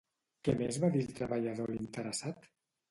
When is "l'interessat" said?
1.79-2.55